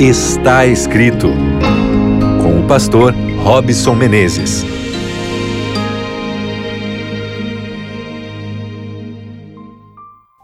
Está 0.00 0.64
escrito 0.64 1.26
com 2.40 2.60
o 2.60 2.68
pastor 2.68 3.12
Robson 3.42 3.96
Menezes. 3.96 4.62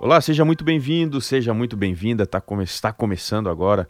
Olá, 0.01 0.21
seja 0.21 0.45
muito 0.45 0.65
bem-vindo, 0.65 1.21
seja 1.21 1.55
muito 1.55 1.77
bem-vinda. 1.77 2.27
Tá 2.27 2.41
come 2.41 2.65
está 2.65 2.93
começando 2.93 3.49
agora. 3.49 3.89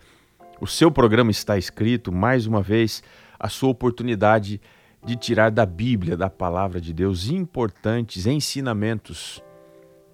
O 0.60 0.66
seu 0.66 0.90
programa 0.90 1.30
está 1.30 1.56
escrito, 1.56 2.12
mais 2.12 2.46
uma 2.46 2.60
vez, 2.60 3.02
a 3.40 3.48
sua 3.48 3.70
oportunidade 3.70 4.60
de 5.02 5.16
tirar 5.16 5.50
da 5.50 5.64
Bíblia, 5.64 6.14
da 6.14 6.28
palavra 6.28 6.78
de 6.78 6.92
Deus, 6.92 7.30
importantes 7.30 8.26
ensinamentos 8.26 9.42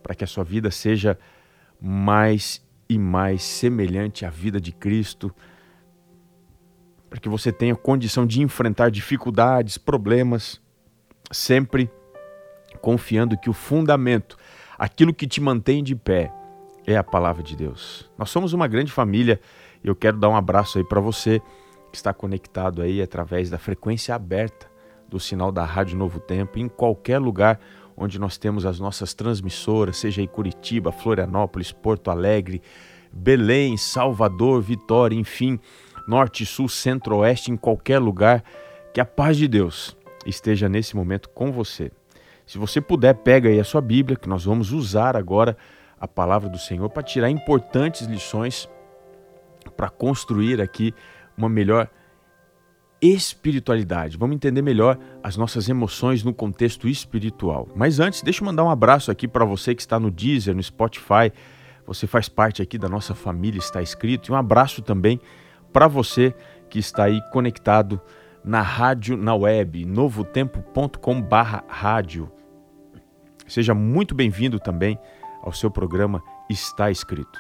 para 0.00 0.14
que 0.14 0.22
a 0.22 0.28
sua 0.28 0.44
vida 0.44 0.70
seja 0.70 1.18
mais 1.80 2.62
e 2.91 2.98
mais 2.98 3.45
semelhante 3.45 4.27
à 4.27 4.30
vida 4.30 4.60
de 4.60 4.73
Cristo, 4.73 5.33
para 7.09 7.20
que 7.20 7.28
você 7.28 7.52
tenha 7.52 7.77
condição 7.77 8.27
de 8.27 8.42
enfrentar 8.42 8.91
dificuldades, 8.91 9.78
problemas, 9.78 10.60
sempre 11.30 11.88
confiando 12.80 13.38
que 13.38 13.48
o 13.48 13.52
fundamento, 13.52 14.37
aquilo 14.77 15.14
que 15.14 15.28
te 15.28 15.41
mantém 15.41 15.84
de 15.84 15.95
pé, 15.95 16.33
é 16.84 16.97
a 16.97 17.05
palavra 17.05 17.45
de 17.45 17.55
Deus. 17.55 18.11
Nós 18.19 18.28
somos 18.28 18.52
uma 18.52 18.66
grande 18.66 18.91
família 18.91 19.41
e 19.84 19.86
eu 19.86 19.95
quero 19.95 20.19
dar 20.19 20.28
um 20.28 20.34
abraço 20.34 20.77
aí 20.77 20.84
para 20.84 21.00
você 21.00 21.41
que 21.92 21.97
está 21.97 22.12
conectado 22.12 22.83
aí 22.83 23.00
através 23.00 23.48
da 23.48 23.59
frequência 23.59 24.16
aberta 24.16 24.69
do 25.09 25.20
sinal 25.20 25.52
da 25.52 25.64
Rádio 25.64 25.97
Novo 25.97 26.19
Tempo, 26.19 26.59
em 26.59 26.69
qualquer 26.69 27.20
lugar 27.20 27.61
onde 28.00 28.18
nós 28.18 28.38
temos 28.38 28.64
as 28.64 28.80
nossas 28.80 29.12
transmissoras, 29.12 29.98
seja 29.98 30.22
em 30.22 30.27
Curitiba, 30.27 30.91
Florianópolis, 30.91 31.70
Porto 31.70 32.10
Alegre, 32.10 32.62
Belém, 33.12 33.77
Salvador, 33.77 34.62
Vitória, 34.62 35.14
enfim, 35.14 35.60
Norte, 36.08 36.46
Sul, 36.46 36.69
Centro, 36.69 37.19
Oeste, 37.19 37.50
em 37.52 37.56
qualquer 37.56 37.98
lugar, 37.98 38.42
que 38.94 39.00
a 39.00 39.05
paz 39.05 39.36
de 39.36 39.47
Deus 39.47 39.94
esteja 40.25 40.69
nesse 40.69 40.97
momento 40.97 41.28
com 41.28 41.52
você. 41.52 41.92
Se 42.47 42.56
você 42.56 42.80
puder, 42.80 43.14
pega 43.16 43.50
aí 43.50 43.60
a 43.60 43.64
sua 43.64 43.83
Bíblia, 43.83 44.16
que 44.16 44.28
nós 44.28 44.44
vamos 44.44 44.72
usar 44.72 45.14
agora 45.14 45.56
a 46.00 46.08
palavra 46.08 46.48
do 46.48 46.58
Senhor 46.58 46.88
para 46.88 47.03
tirar 47.03 47.30
importantes 47.30 48.06
lições 48.06 48.69
para 49.77 49.88
construir 49.88 50.60
aqui 50.60 50.94
uma 51.36 51.48
melhor 51.48 51.88
espiritualidade. 53.01 54.17
Vamos 54.17 54.37
entender 54.37 54.62
melhor 54.62 54.98
as 55.23 55.37
nossas 55.37 55.69
emoções 55.69 56.23
no 56.23 56.34
contexto 56.34 56.89
espiritual. 56.89 57.69
Mas 57.75 57.98
antes, 58.01 58.23
deixa 58.23 58.43
eu 58.43 58.47
mandar 58.47 58.65
um 58.65 58.70
abraço 58.70 59.11
aqui 59.11 59.27
para 59.27 59.45
você 59.45 59.75
que 59.75 59.81
está 59.81 59.98
no 59.98 60.11
Deezer, 60.11 60.55
no 60.55 60.62
Spotify. 60.62 61.33
Você 61.87 62.06
faz 62.06 62.28
parte 62.28 62.62
aqui 62.62 62.78
da 62.78 62.89
nossa 62.89 63.15
família, 63.15 63.59
está 63.59 63.83
escrito. 63.83 64.28
E 64.28 64.33
um 64.33 64.37
abraço 64.37 64.83
também 64.83 65.21
para 65.73 65.89
você 65.89 66.34
que 66.69 66.78
está 66.78 67.05
aí 67.05 67.21
conectado 67.31 68.01
na 68.45 68.61
rádio, 68.62 69.17
na 69.17 69.34
web, 69.34 69.84
novotempo.com/rádio. 69.84 72.31
Seja 73.47 73.75
muito 73.75 74.15
bem-vindo 74.15 74.61
também 74.61 74.98
ao 75.43 75.53
seu 75.53 75.71
programa 75.71 76.23
Está 76.48 76.91
Escrito. 76.91 77.39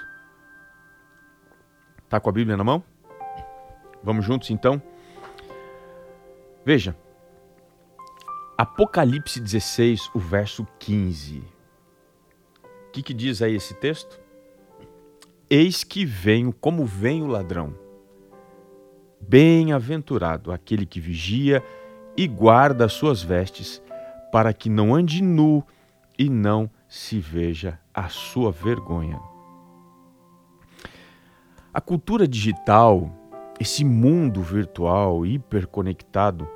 Tá 2.08 2.18
com 2.18 2.28
a 2.28 2.32
Bíblia 2.32 2.56
na 2.56 2.64
mão? 2.64 2.82
Vamos 4.02 4.24
juntos 4.24 4.50
então? 4.50 4.82
Veja, 6.72 6.96
Apocalipse 8.56 9.40
16, 9.40 10.08
o 10.14 10.20
verso 10.20 10.64
15. 10.78 11.38
O 11.40 12.90
que, 12.92 13.02
que 13.02 13.12
diz 13.12 13.42
aí 13.42 13.56
esse 13.56 13.74
texto? 13.74 14.20
Eis 15.50 15.82
que 15.82 16.04
venho 16.04 16.52
como 16.52 16.86
vem 16.86 17.24
o 17.24 17.26
ladrão. 17.26 17.74
Bem-aventurado 19.20 20.52
aquele 20.52 20.86
que 20.86 21.00
vigia 21.00 21.60
e 22.16 22.28
guarda 22.28 22.84
as 22.84 22.92
suas 22.92 23.20
vestes, 23.20 23.82
para 24.30 24.52
que 24.52 24.70
não 24.70 24.94
ande 24.94 25.20
nu 25.20 25.66
e 26.16 26.30
não 26.30 26.70
se 26.88 27.18
veja 27.18 27.80
a 27.92 28.08
sua 28.08 28.52
vergonha. 28.52 29.20
A 31.74 31.80
cultura 31.80 32.28
digital 32.28 33.12
esse 33.58 33.84
mundo 33.84 34.40
virtual 34.40 35.26
hiperconectado 35.26 36.48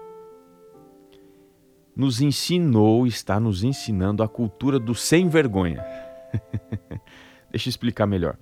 nos 1.96 2.20
ensinou, 2.20 3.06
está 3.06 3.38
nos 3.38 3.62
ensinando 3.62 4.22
a 4.22 4.28
cultura 4.28 4.78
do 4.78 4.94
sem 4.94 5.28
vergonha. 5.28 5.84
Deixa 7.50 7.68
eu 7.68 7.70
explicar 7.70 8.06
melhor. 8.06 8.36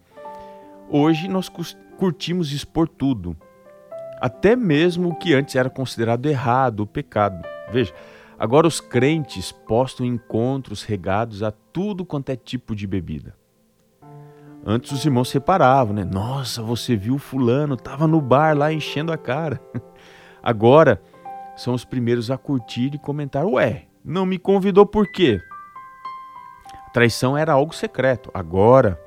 Hoje 0.89 1.29
nós 1.29 1.51
curtimos 1.99 2.53
expor 2.53 2.89
tudo, 2.89 3.37
até 4.21 4.57
mesmo 4.57 5.11
o 5.11 5.15
que 5.15 5.35
antes 5.35 5.55
era 5.55 5.69
considerado 5.69 6.27
errado, 6.27 6.81
o 6.81 6.87
pecado. 6.87 7.47
Veja, 7.71 7.93
agora 8.39 8.67
os 8.67 8.81
crentes 8.81 9.53
postam 9.53 10.07
encontros 10.07 10.83
regados 10.83 11.43
a 11.43 11.51
tudo 11.51 12.05
quanto 12.05 12.31
é 12.31 12.37
tipo 12.37 12.75
de 12.75 12.87
bebida. 12.87 13.35
Antes 14.65 14.93
os 14.93 15.05
irmãos 15.05 15.29
separavam, 15.29 15.93
né? 15.93 16.05
Nossa, 16.05 16.63
você 16.63 16.95
viu 16.95 17.19
fulano, 17.19 17.77
tava 17.77 18.07
no 18.07 18.21
bar 18.21 18.57
lá 18.57 18.73
enchendo 18.73 19.13
a 19.13 19.19
cara. 19.19 19.61
Agora 20.41 21.03
são 21.57 21.75
os 21.75 21.85
primeiros 21.85 22.31
a 22.31 22.39
curtir 22.39 22.95
e 22.95 22.99
comentar: 22.99 23.45
"Ué, 23.45 23.87
não 24.05 24.27
me 24.27 24.39
convidou 24.39 24.87
por 24.87 25.07
quê?" 25.07 25.41
A 26.87 26.91
traição 26.91 27.37
era 27.37 27.53
algo 27.53 27.75
secreto. 27.75 28.31
Agora 28.35 29.01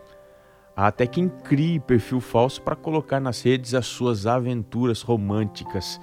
há 0.76 0.88
até 0.88 1.06
quem 1.08 1.30
crie 1.30 1.80
perfil 1.80 2.20
falso 2.20 2.62
para 2.62 2.76
colocar 2.76 3.20
nas 3.20 3.42
redes 3.42 3.74
as 3.74 3.86
suas 3.86 4.26
aventuras 4.26 5.02
românticas 5.02 6.00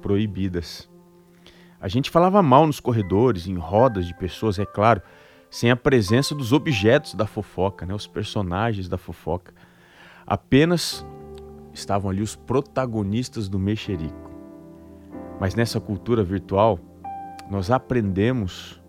proibidas. 0.00 0.88
A 1.80 1.88
gente 1.88 2.10
falava 2.10 2.42
mal 2.42 2.66
nos 2.66 2.80
corredores, 2.80 3.46
em 3.46 3.56
rodas 3.56 4.06
de 4.06 4.14
pessoas, 4.14 4.58
é 4.58 4.64
claro, 4.64 5.02
sem 5.50 5.70
a 5.70 5.76
presença 5.76 6.34
dos 6.34 6.52
objetos 6.52 7.14
da 7.14 7.26
fofoca, 7.26 7.86
né, 7.86 7.94
os 7.94 8.06
personagens 8.06 8.88
da 8.88 8.98
fofoca. 8.98 9.54
Apenas 10.26 11.06
estavam 11.72 12.10
ali 12.10 12.22
os 12.22 12.34
protagonistas 12.34 13.48
do 13.48 13.58
mexerico. 13.58 14.25
Mas 15.40 15.54
nessa 15.54 15.80
cultura 15.80 16.22
virtual, 16.22 16.78
nós 17.50 17.70
aprendemos 17.70 18.80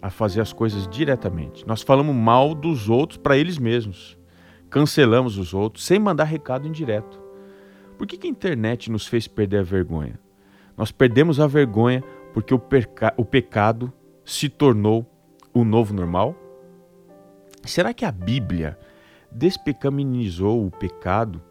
a 0.00 0.10
fazer 0.10 0.40
as 0.40 0.52
coisas 0.52 0.86
diretamente. 0.88 1.66
Nós 1.66 1.82
falamos 1.82 2.14
mal 2.14 2.54
dos 2.54 2.88
outros 2.88 3.18
para 3.18 3.36
eles 3.36 3.58
mesmos. 3.58 4.18
Cancelamos 4.68 5.38
os 5.38 5.54
outros 5.54 5.84
sem 5.84 5.98
mandar 5.98 6.24
recado 6.24 6.68
indireto. 6.68 7.20
Por 7.96 8.06
que, 8.06 8.18
que 8.18 8.26
a 8.26 8.30
internet 8.30 8.90
nos 8.90 9.06
fez 9.06 9.26
perder 9.26 9.60
a 9.60 9.62
vergonha? 9.62 10.20
Nós 10.76 10.92
perdemos 10.92 11.40
a 11.40 11.46
vergonha 11.46 12.04
porque 12.34 12.52
o, 12.52 12.60
o 13.16 13.24
pecado 13.24 13.92
se 14.24 14.48
tornou 14.48 15.06
o 15.54 15.64
novo 15.64 15.94
normal? 15.94 16.36
Será 17.64 17.94
que 17.94 18.04
a 18.04 18.12
Bíblia 18.12 18.78
despecaminizou 19.32 20.66
o 20.66 20.70
pecado 20.70 21.42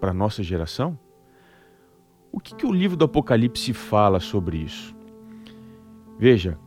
para 0.00 0.14
nossa 0.14 0.42
geração? 0.42 0.98
O 2.34 2.40
que, 2.40 2.52
que 2.52 2.66
o 2.66 2.72
livro 2.72 2.96
do 2.96 3.04
Apocalipse 3.04 3.72
fala 3.72 4.18
sobre 4.18 4.56
isso? 4.56 4.92
Veja, 6.18 6.58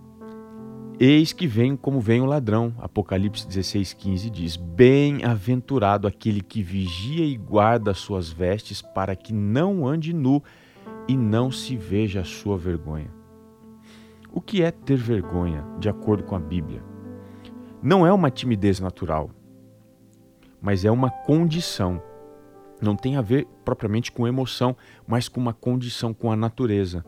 eis 0.97 1.33
que 1.33 1.45
vem 1.45 1.75
como 1.75 1.99
vem 1.99 2.21
o 2.21 2.25
ladrão. 2.25 2.73
Apocalipse 2.77 3.45
16, 3.45 3.91
15 3.91 4.29
diz: 4.29 4.55
Bem-aventurado 4.55 6.07
aquele 6.07 6.39
que 6.39 6.63
vigia 6.63 7.25
e 7.25 7.35
guarda 7.35 7.91
as 7.91 7.97
suas 7.97 8.31
vestes, 8.31 8.81
para 8.81 9.13
que 9.13 9.33
não 9.33 9.85
ande 9.85 10.13
nu 10.13 10.41
e 11.05 11.17
não 11.17 11.51
se 11.51 11.75
veja 11.75 12.21
a 12.21 12.23
sua 12.23 12.57
vergonha. 12.57 13.11
O 14.31 14.39
que 14.39 14.63
é 14.63 14.71
ter 14.71 14.95
vergonha, 14.95 15.65
de 15.79 15.89
acordo 15.89 16.23
com 16.23 16.37
a 16.37 16.39
Bíblia? 16.39 16.81
Não 17.83 18.07
é 18.07 18.13
uma 18.13 18.31
timidez 18.31 18.79
natural, 18.79 19.29
mas 20.61 20.85
é 20.85 20.89
uma 20.89 21.09
condição. 21.09 22.01
Não 22.81 22.95
tem 22.95 23.15
a 23.15 23.21
ver 23.21 23.47
propriamente 23.65 24.11
com 24.11 24.27
emoção, 24.27 24.75
mas 25.07 25.27
com 25.27 25.39
uma 25.39 25.53
condição, 25.53 26.13
com 26.13 26.31
a 26.31 26.35
natureza. 26.35 27.03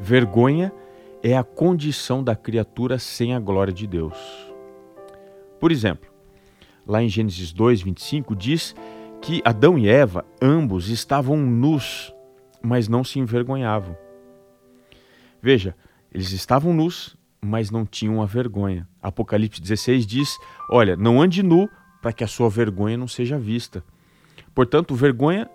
Vergonha 0.00 0.72
é 1.22 1.36
a 1.36 1.44
condição 1.44 2.22
da 2.22 2.34
criatura 2.34 2.98
sem 2.98 3.34
a 3.34 3.40
glória 3.40 3.72
de 3.72 3.86
Deus. 3.86 4.16
Por 5.60 5.72
exemplo, 5.72 6.10
lá 6.86 7.02
em 7.02 7.08
Gênesis 7.08 7.52
2, 7.52 7.82
25, 7.82 8.36
diz 8.36 8.74
que 9.20 9.40
Adão 9.44 9.78
e 9.78 9.88
Eva, 9.88 10.24
ambos, 10.40 10.88
estavam 10.88 11.36
nus, 11.36 12.12
mas 12.62 12.88
não 12.88 13.02
se 13.02 13.18
envergonhavam. 13.18 13.96
Veja, 15.40 15.74
eles 16.12 16.32
estavam 16.32 16.72
nus, 16.72 17.16
mas 17.40 17.70
não 17.70 17.86
tinham 17.86 18.22
a 18.22 18.26
vergonha. 18.26 18.88
Apocalipse 19.02 19.60
16 19.60 20.06
diz: 20.06 20.36
Olha, 20.70 20.96
não 20.96 21.20
ande 21.20 21.42
nu 21.42 21.68
para 22.02 22.12
que 22.12 22.24
a 22.24 22.28
sua 22.28 22.48
vergonha 22.48 22.96
não 22.96 23.08
seja 23.08 23.38
vista. 23.38 23.82
Portanto, 24.56 24.92
vergonha 24.92 25.48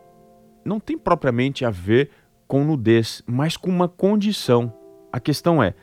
não 0.64 0.80
tem 0.80 0.98
propriamente 0.98 1.66
a 1.66 1.70
ver 1.70 2.12
com 2.48 2.64
nudez, 2.64 3.22
mas 3.28 3.58
com 3.58 3.70
uma 3.70 3.90
condição. 3.90 4.74
A 5.12 5.20
questão 5.20 5.62
é: 5.62 5.74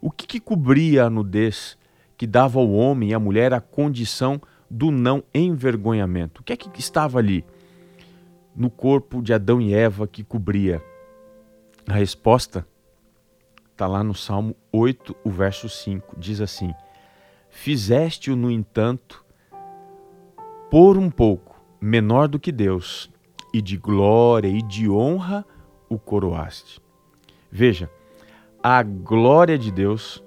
o 0.00 0.12
que, 0.12 0.28
que 0.28 0.38
cobria 0.38 1.06
a 1.06 1.10
nudez 1.10 1.76
que 2.16 2.28
dava 2.28 2.60
ao 2.60 2.70
homem 2.70 3.10
e 3.10 3.14
à 3.14 3.18
mulher 3.18 3.52
a 3.52 3.60
condição 3.60 4.40
do 4.70 4.92
não 4.92 5.24
envergonhamento? 5.34 6.40
O 6.40 6.44
que 6.44 6.52
é 6.52 6.56
que 6.56 6.78
estava 6.78 7.18
ali? 7.18 7.44
no 8.56 8.70
corpo 8.70 9.22
de 9.22 9.34
Adão 9.34 9.60
e 9.60 9.74
Eva 9.74 10.08
que 10.08 10.24
cobria? 10.24 10.82
A 11.86 11.92
resposta 11.92 12.66
está 13.70 13.86
lá 13.86 14.02
no 14.02 14.14
Salmo 14.14 14.56
8, 14.72 15.14
o 15.22 15.30
verso 15.30 15.68
5. 15.68 16.18
Diz 16.18 16.40
assim: 16.40 16.74
Fizeste-o, 17.50 18.34
no 18.34 18.50
entanto, 18.50 19.24
por 20.70 20.96
um 20.96 21.10
pouco 21.10 21.55
menor 21.86 22.28
do 22.28 22.38
que 22.38 22.50
Deus, 22.50 23.10
e 23.52 23.62
de 23.62 23.76
glória 23.76 24.48
e 24.48 24.60
de 24.60 24.90
honra 24.90 25.46
o 25.88 25.98
coroaste. 25.98 26.80
Veja, 27.50 27.90
a 28.62 28.82
glória 28.82 29.56
de 29.56 29.70
Deus 29.70 30.22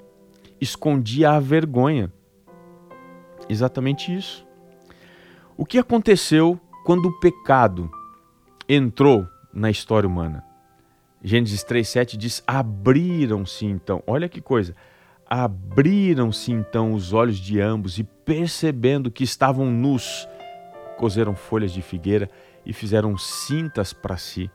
escondia 0.59 1.31
a 1.31 1.39
vergonha. 1.39 2.11
Exatamente 3.47 4.15
isso. 4.15 4.47
O 5.57 5.65
que 5.65 5.77
aconteceu 5.77 6.59
quando 6.85 7.07
o 7.07 7.19
pecado 7.19 7.91
entrou 8.67 9.27
na 9.53 9.69
história 9.69 10.07
humana? 10.07 10.43
Gênesis 11.21 11.63
3,7 11.63 12.15
diz: 12.15 12.41
Abriram-se 12.47 13.65
então, 13.65 14.01
olha 14.07 14.29
que 14.29 14.39
coisa, 14.39 14.73
abriram-se 15.29 16.51
então 16.51 16.93
os 16.93 17.11
olhos 17.11 17.37
de 17.37 17.59
ambos 17.59 17.99
e, 17.99 18.03
percebendo 18.03 19.11
que 19.11 19.23
estavam 19.23 19.69
nus, 19.69 20.27
cozeram 20.99 21.33
folhas 21.33 21.71
de 21.71 21.81
figueira 21.81 22.29
e 22.65 22.73
fizeram 22.73 23.17
cintas 23.17 23.93
para 23.93 24.17
si. 24.17 24.51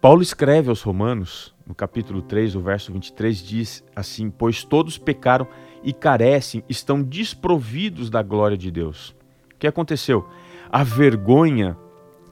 Paulo 0.00 0.22
escreve 0.22 0.70
aos 0.70 0.80
Romanos, 0.80 1.54
no 1.66 1.74
capítulo 1.74 2.22
3, 2.22 2.56
o 2.56 2.62
verso 2.62 2.90
23, 2.90 3.42
diz 3.42 3.84
assim: 3.94 4.30
Pois 4.30 4.64
todos 4.64 4.96
pecaram 4.96 5.46
e 5.84 5.92
carecem, 5.92 6.64
estão 6.66 7.02
desprovidos 7.02 8.08
da 8.08 8.22
glória 8.22 8.56
de 8.56 8.70
Deus. 8.70 9.10
O 9.52 9.58
que 9.58 9.66
aconteceu? 9.66 10.26
A 10.72 10.82
vergonha 10.82 11.76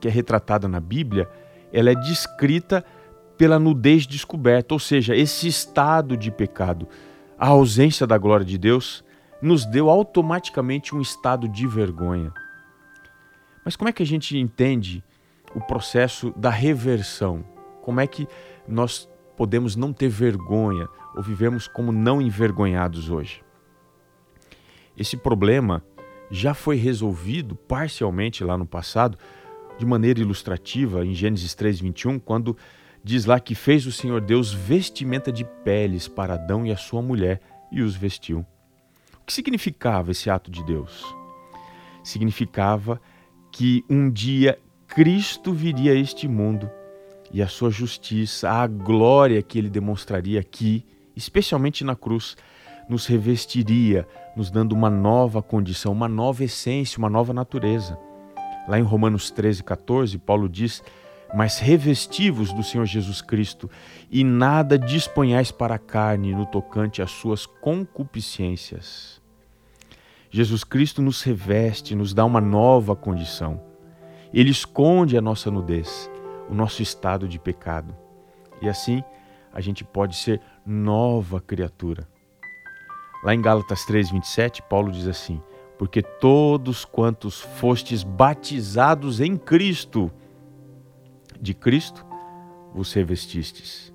que 0.01 0.09
é 0.09 0.11
retratada 0.11 0.67
na 0.67 0.81
Bíblia, 0.81 1.29
ela 1.71 1.91
é 1.91 1.95
descrita 1.95 2.83
pela 3.37 3.59
nudez 3.59 4.07
descoberta, 4.07 4.73
ou 4.75 4.79
seja, 4.79 5.15
esse 5.15 5.47
estado 5.47 6.17
de 6.17 6.31
pecado, 6.31 6.89
a 7.39 7.49
ausência 7.49 8.07
da 8.07 8.17
glória 8.17 8.47
de 8.47 8.57
Deus, 8.57 9.05
nos 9.43 9.67
deu 9.67 9.91
automaticamente 9.91 10.95
um 10.95 11.01
estado 11.03 11.47
de 11.47 11.67
vergonha. 11.67 12.33
Mas 13.67 13.75
como 13.75 13.89
é 13.89 13.93
que 13.93 14.05
a 14.05 14.07
gente 14.07 14.39
entende 14.39 15.03
o 15.53 15.61
processo 15.61 16.33
da 16.37 16.51
reversão? 16.51 17.45
Como 17.83 18.01
é 18.01 18.07
que 18.07 18.29
nós 18.69 19.09
podemos 19.37 19.75
não 19.75 19.93
ter 19.93 20.09
vergonha 20.09 20.89
ou 21.17 21.21
vivemos 21.21 21.67
como 21.67 21.91
não 21.91 22.23
envergonhados 22.23 23.11
hoje? 23.11 23.43
Esse 24.97 25.17
problema 25.17 25.83
já 26.31 26.55
foi 26.55 26.77
resolvido 26.77 27.57
parcialmente 27.57 28.45
lá 28.45 28.57
no 28.57 28.65
passado, 28.65 29.19
de 29.77 29.85
maneira 29.85 30.21
ilustrativa, 30.21 31.05
em 31.05 31.13
Gênesis 31.13 31.53
3:21, 31.53 32.21
quando 32.21 32.57
diz 33.03 33.25
lá 33.25 33.41
que 33.41 33.57
fez 33.57 33.85
o 33.85 33.91
Senhor 33.91 34.21
Deus 34.21 34.53
vestimenta 34.53 35.33
de 35.33 35.45
peles 35.45 36.07
para 36.07 36.35
Adão 36.35 36.65
e 36.65 36.71
a 36.71 36.77
sua 36.77 37.03
mulher 37.03 37.41
e 37.73 37.83
os 37.83 37.97
vestiu. 37.97 38.47
O 39.21 39.27
que 39.27 39.33
significava 39.33 40.13
esse 40.13 40.31
ato 40.31 40.53
de 40.53 40.63
Deus? 40.63 41.05
Significava 42.05 43.01
que 43.57 43.83
um 43.89 44.11
dia 44.11 44.59
Cristo 44.87 45.51
viria 45.51 45.93
a 45.93 45.95
este 45.95 46.29
mundo 46.29 46.71
e 47.33 47.41
a 47.41 47.49
sua 47.49 47.71
justiça, 47.71 48.51
a 48.51 48.67
glória 48.67 49.43
que 49.43 49.59
ele 49.59 49.71
demonstraria 49.71 50.39
aqui, 50.39 50.85
especialmente 51.17 51.83
na 51.83 51.97
cruz, 51.97 52.37
nos 52.87 53.07
revestiria, 53.07 54.07
nos 54.37 54.51
dando 54.51 54.75
uma 54.75 54.91
nova 54.91 55.43
condição, 55.43 55.91
uma 55.91 56.07
nova 56.07 56.45
essência, 56.45 56.99
uma 56.99 57.09
nova 57.09 57.33
natureza. 57.33 57.99
Lá 58.69 58.79
em 58.79 58.83
Romanos 58.83 59.31
13, 59.31 59.65
14, 59.65 60.19
Paulo 60.19 60.51
diz 60.51 60.83
mas 61.35 61.59
revestivos 61.59 62.53
do 62.53 62.63
Senhor 62.63 62.85
Jesus 62.85 63.21
Cristo, 63.23 63.69
e 64.11 64.23
nada 64.23 64.79
disponhais 64.79 65.51
para 65.51 65.75
a 65.75 65.79
carne 65.79 66.35
no 66.35 66.45
tocante 66.45 67.01
às 67.01 67.11
suas 67.11 67.47
concupiscências. 67.47 69.21
Jesus 70.31 70.65
Cristo 70.65 71.01
nos 71.01 71.23
reveste, 71.23 71.95
nos 71.95 72.13
dá 72.13 72.25
uma 72.25 72.41
nova 72.41 72.95
condição. 72.97 73.61
Ele 74.33 74.51
esconde 74.51 75.17
a 75.17 75.21
nossa 75.21 75.51
nudez, 75.51 76.11
o 76.49 76.55
nosso 76.55 76.83
estado 76.83 77.29
de 77.29 77.39
pecado. 77.39 77.97
E 78.61 78.69
assim 78.69 79.03
a 79.53 79.61
gente 79.61 79.85
pode 79.85 80.17
ser 80.17 80.41
nova 80.65 81.41
criatura. 81.41 82.07
Lá 83.25 83.35
em 83.35 83.41
Gálatas 83.41 83.85
3:27, 83.87 84.63
Paulo 84.63 84.93
diz 84.93 85.07
assim: 85.07 85.41
"Porque 85.79 86.03
todos 86.03 86.85
quantos 86.85 87.41
fostes 87.41 88.03
batizados 88.03 89.21
em 89.21 89.37
Cristo, 89.37 90.11
de 91.41 91.55
Cristo 91.55 92.05
vos 92.75 92.93
revestistes. 92.93 93.93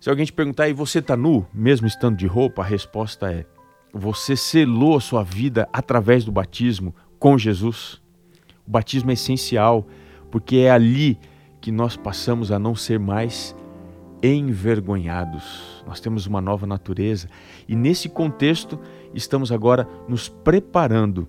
Se 0.00 0.10
alguém 0.10 0.26
te 0.26 0.32
perguntar, 0.32 0.68
e 0.68 0.72
você 0.72 0.98
está 0.98 1.16
nu, 1.16 1.46
mesmo 1.52 1.86
estando 1.86 2.16
de 2.16 2.26
roupa? 2.26 2.62
A 2.62 2.64
resposta 2.64 3.32
é: 3.32 3.46
você 3.96 4.36
selou 4.36 4.96
a 4.96 5.00
sua 5.00 5.22
vida 5.22 5.68
através 5.72 6.24
do 6.24 6.32
batismo 6.32 6.94
com 7.18 7.38
Jesus. 7.38 8.02
O 8.66 8.70
batismo 8.70 9.10
é 9.10 9.14
essencial, 9.14 9.86
porque 10.30 10.56
é 10.58 10.70
ali 10.70 11.18
que 11.60 11.72
nós 11.72 11.96
passamos 11.96 12.52
a 12.52 12.58
não 12.58 12.74
ser 12.74 12.98
mais 12.98 13.56
envergonhados. 14.22 15.82
Nós 15.86 16.00
temos 16.00 16.26
uma 16.26 16.40
nova 16.40 16.66
natureza 16.66 17.28
e 17.68 17.76
nesse 17.76 18.08
contexto 18.08 18.78
estamos 19.14 19.52
agora 19.52 19.88
nos 20.08 20.28
preparando 20.28 21.28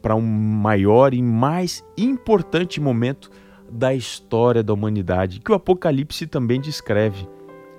para 0.00 0.14
um 0.14 0.22
maior 0.22 1.12
e 1.12 1.22
mais 1.22 1.84
importante 1.96 2.80
momento 2.80 3.30
da 3.70 3.94
história 3.94 4.62
da 4.62 4.72
humanidade, 4.72 5.40
que 5.40 5.52
o 5.52 5.54
Apocalipse 5.54 6.26
também 6.26 6.60
descreve. 6.60 7.28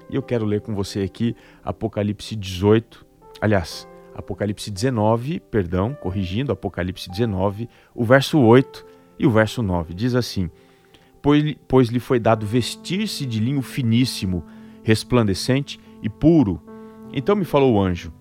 E 0.09 0.15
eu 0.15 0.21
quero 0.21 0.45
ler 0.45 0.61
com 0.61 0.75
você 0.75 1.01
aqui 1.01 1.35
Apocalipse 1.63 2.35
18, 2.35 3.05
aliás, 3.41 3.87
Apocalipse 4.15 4.69
19, 4.69 5.39
perdão, 5.39 5.93
corrigindo, 5.93 6.51
Apocalipse 6.51 7.09
19, 7.09 7.69
o 7.93 8.03
verso 8.03 8.39
8 8.39 8.85
e 9.17 9.25
o 9.25 9.31
verso 9.31 9.61
9. 9.61 9.93
Diz 9.93 10.15
assim: 10.15 10.49
Pois, 11.21 11.55
pois 11.67 11.89
lhe 11.89 11.99
foi 11.99 12.19
dado 12.19 12.45
vestir-se 12.45 13.25
de 13.25 13.39
linho 13.39 13.61
finíssimo, 13.61 14.43
resplandecente 14.83 15.79
e 16.01 16.09
puro. 16.09 16.61
Então 17.13 17.35
me 17.35 17.45
falou 17.45 17.75
o 17.75 17.81
anjo: 17.81 18.13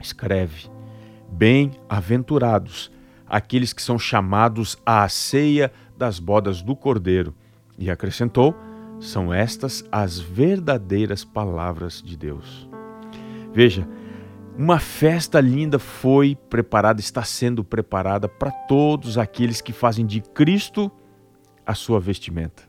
Escreve, 0.00 0.68
bem-aventurados 1.30 2.90
aqueles 3.26 3.72
que 3.72 3.82
são 3.82 3.98
chamados 3.98 4.76
à 4.84 5.08
ceia 5.08 5.72
das 5.96 6.18
bodas 6.18 6.60
do 6.60 6.76
Cordeiro. 6.76 7.34
E 7.78 7.90
acrescentou: 7.90 8.54
são 9.02 9.34
estas 9.34 9.84
as 9.90 10.18
verdadeiras 10.18 11.24
palavras 11.24 12.00
de 12.00 12.16
Deus. 12.16 12.68
Veja, 13.52 13.86
uma 14.56 14.78
festa 14.78 15.40
linda 15.40 15.78
foi 15.78 16.36
preparada, 16.48 17.00
está 17.00 17.22
sendo 17.22 17.64
preparada 17.64 18.28
para 18.28 18.50
todos 18.50 19.16
aqueles 19.16 19.60
que 19.60 19.72
fazem 19.72 20.04
de 20.04 20.20
Cristo 20.20 20.90
a 21.66 21.74
sua 21.74 21.98
vestimenta. 21.98 22.62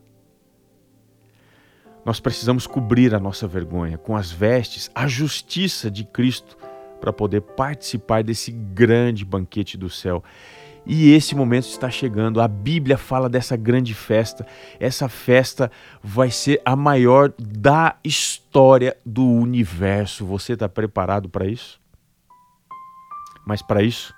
Nós 2.06 2.20
precisamos 2.20 2.68
cobrir 2.68 3.16
a 3.16 3.20
nossa 3.20 3.48
vergonha 3.48 3.98
com 3.98 4.16
as 4.16 4.32
vestes, 4.32 4.90
a 4.94 5.08
justiça 5.08 5.90
de 5.90 6.04
Cristo, 6.04 6.58
para 7.00 7.14
poder 7.14 7.42
participar 7.42 8.24
desse 8.24 8.52
grande 8.52 9.26
banquete 9.26 9.78
do 9.78 9.90
céu. 9.90 10.24
E 10.86 11.12
esse 11.14 11.36
momento 11.36 11.68
está 11.68 11.90
chegando. 11.90 12.42
A 12.42 12.48
Bíblia 12.48 12.98
fala 12.98 13.30
dessa 13.30 13.56
grande 13.56 13.94
festa. 13.94 14.46
Essa 14.80 15.08
festa 15.08 15.72
vai 16.02 16.30
ser 16.30 16.62
a 16.66 16.76
maior 16.76 17.34
da 17.38 17.96
história 18.04 18.98
do 19.06 19.26
universo. 19.26 20.26
Você 20.26 20.54
está 20.54 20.68
preparado 20.68 21.30
para 21.30 21.46
isso? 21.46 21.82
Mas 23.46 23.62
para 23.62 23.82
isso, 23.82 24.14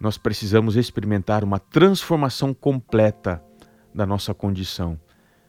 nós 0.00 0.16
precisamos 0.16 0.76
experimentar 0.76 1.44
uma 1.44 1.58
transformação 1.58 2.52
completa 2.54 3.42
da 3.94 4.06
nossa 4.06 4.34
condição 4.34 4.98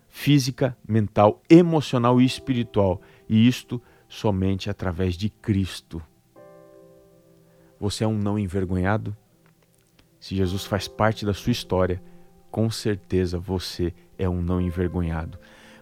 física, 0.07 0.77
mental, 0.87 1.41
emocional 1.49 2.21
e 2.21 2.25
espiritual. 2.25 3.01
E 3.27 3.47
isto 3.47 3.81
somente 4.07 4.69
através 4.69 5.15
de 5.15 5.29
Cristo. 5.29 6.01
Você 7.79 8.03
é 8.03 8.07
um 8.07 8.17
não 8.17 8.39
envergonhado? 8.39 9.15
Se 10.25 10.35
Jesus 10.35 10.65
faz 10.65 10.87
parte 10.87 11.23
da 11.23 11.35
sua 11.35 11.51
história, 11.51 12.01
com 12.49 12.67
certeza 12.71 13.37
você 13.37 13.93
é 14.17 14.27
um 14.27 14.41
não 14.41 14.59
envergonhado. 14.59 15.37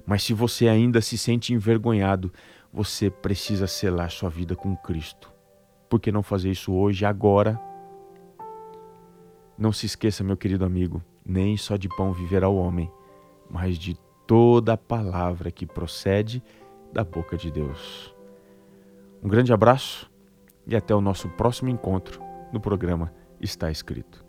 Mas 0.05 0.21
se 0.21 0.33
você 0.33 0.67
ainda 0.67 0.99
se 0.99 1.17
sente 1.17 1.53
envergonhado, 1.53 2.29
você 2.69 3.09
precisa 3.09 3.67
selar 3.67 4.11
sua 4.11 4.29
vida 4.29 4.53
com 4.53 4.75
Cristo. 4.75 5.31
Por 5.87 5.97
que 5.97 6.11
não 6.11 6.21
fazer 6.21 6.51
isso 6.51 6.73
hoje, 6.73 7.05
agora? 7.05 7.57
Não 9.57 9.71
se 9.71 9.85
esqueça, 9.85 10.25
meu 10.25 10.35
querido 10.35 10.65
amigo, 10.65 11.01
nem 11.25 11.55
só 11.55 11.77
de 11.77 11.87
pão 11.87 12.11
viverá 12.11 12.49
o 12.49 12.57
homem, 12.57 12.91
mas 13.49 13.77
de 13.77 13.97
toda 14.27 14.73
a 14.73 14.77
palavra 14.77 15.51
que 15.51 15.65
procede 15.65 16.43
da 16.91 17.05
boca 17.05 17.37
de 17.37 17.49
Deus. 17.49 18.13
Um 19.23 19.29
grande 19.29 19.53
abraço 19.53 20.11
e 20.67 20.75
até 20.75 20.93
o 20.93 20.99
nosso 20.99 21.29
próximo 21.29 21.69
encontro 21.69 22.21
no 22.51 22.59
programa 22.59 23.09
Está 23.39 23.71
Escrito. 23.71 24.22